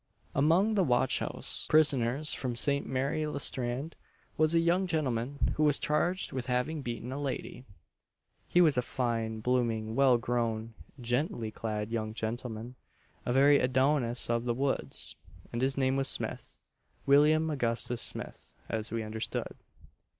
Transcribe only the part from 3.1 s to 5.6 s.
le Strand, was a young gentleman,